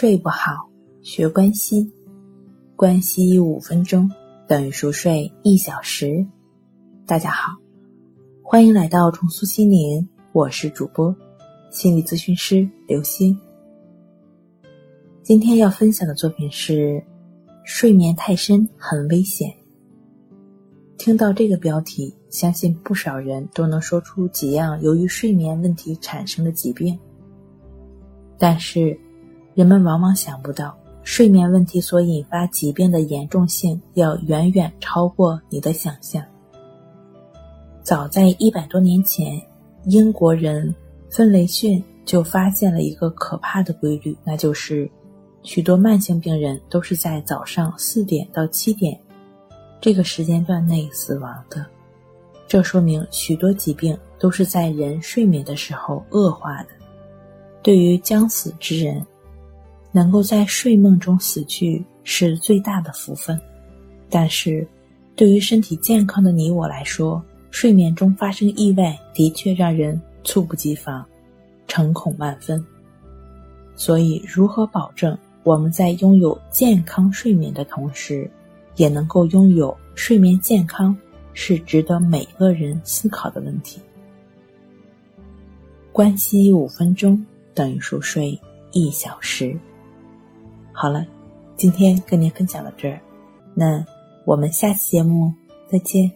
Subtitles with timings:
[0.00, 0.66] 睡不好，
[1.02, 1.92] 学关西，
[2.74, 4.10] 关西五分钟
[4.48, 6.26] 等于熟睡一小时。
[7.04, 7.52] 大家好，
[8.42, 11.14] 欢迎来到重塑心灵，我是主播
[11.68, 13.38] 心理咨询师刘星。
[15.22, 17.04] 今天要分享的作品是：
[17.62, 19.54] 睡眠太深很危险。
[20.96, 26.98] 听到这个标题，相信不少人都能说出几样由于睡眠问题产生的疾病，
[28.38, 28.98] 但是。
[29.60, 36.24] 人们往往想不到，睡眠问题所引发疾病的严重性要远远超过你的想象。
[37.82, 39.38] 早在一百多年前，
[39.84, 40.74] 英国人
[41.10, 44.90] 芬雷逊就发现了一个可怕的规律，那就是
[45.42, 48.98] 许多慢性病人都是在早上四点到七点
[49.78, 51.66] 这个时间段内死亡的。
[52.48, 56.70] 这说明许多疾病都是在人睡眠的时候恶化的。
[57.62, 59.06] 对于将死之人，
[59.92, 63.40] 能够在睡梦中死去是最大的福分，
[64.08, 64.66] 但是，
[65.16, 71.04] 对于身体健康的你我来说，睡眠中发生意外的确让人猝不及防，
[71.66, 72.64] 诚恐万分。
[73.74, 78.30] 所以，如何保证我们在拥有健康睡眠的同时，
[78.76, 80.96] 也能够拥有睡眠健康，
[81.32, 83.80] 是值得每个人思考的问题。
[85.92, 88.38] 关系五分钟等于熟睡
[88.70, 89.58] 一小时。
[90.80, 91.04] 好了，
[91.58, 92.98] 今天跟您分享到这儿，
[93.52, 93.84] 那
[94.24, 95.30] 我们下期节目
[95.68, 96.10] 再见。